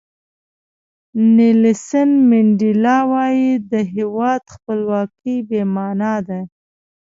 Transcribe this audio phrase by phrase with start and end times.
[1.35, 6.39] نیلسن منډیلا وایي د هیواد خپلواکي بې معنا ده.